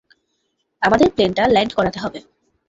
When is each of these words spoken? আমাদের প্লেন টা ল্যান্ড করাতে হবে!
আমাদের 0.81 1.07
প্লেন 1.15 1.31
টা 1.37 1.43
ল্যান্ড 1.47 1.71
করাতে 1.77 1.99
হবে! 2.03 2.19